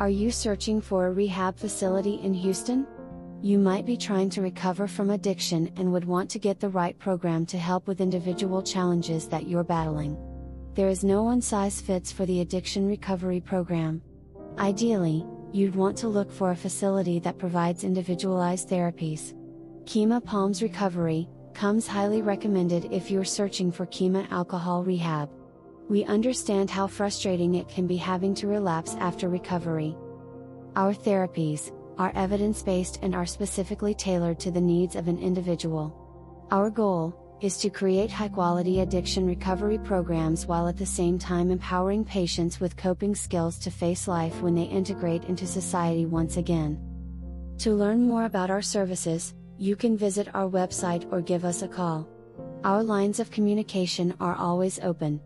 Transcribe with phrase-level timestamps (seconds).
[0.00, 2.86] Are you searching for a rehab facility in Houston?
[3.42, 6.98] You might be trying to recover from addiction and would want to get the right
[6.98, 10.16] program to help with individual challenges that you're battling.
[10.72, 14.00] There is no one size fits for the addiction recovery program.
[14.58, 19.34] Ideally, you'd want to look for a facility that provides individualized therapies.
[19.84, 25.28] Kemah Palms Recovery comes highly recommended if you're searching for Kemah alcohol rehab.
[25.90, 29.96] We understand how frustrating it can be having to relapse after recovery.
[30.76, 36.46] Our therapies are evidence based and are specifically tailored to the needs of an individual.
[36.52, 41.50] Our goal is to create high quality addiction recovery programs while at the same time
[41.50, 46.78] empowering patients with coping skills to face life when they integrate into society once again.
[47.58, 51.68] To learn more about our services, you can visit our website or give us a
[51.68, 52.08] call.
[52.62, 55.20] Our lines of communication are always open.